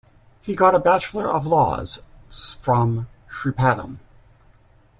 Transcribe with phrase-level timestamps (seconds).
[0.41, 1.99] He got a Bachelor of Laws
[2.59, 3.99] from Sri Patum.